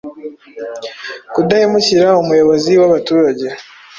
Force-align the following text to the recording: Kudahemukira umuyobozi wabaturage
Kudahemukira 1.33 2.07
umuyobozi 2.21 2.71
wabaturage 2.81 3.45